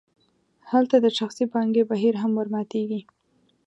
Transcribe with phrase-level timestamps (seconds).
[0.71, 3.01] هلته د شخصي پانګې بهیر هم ورماتیږي.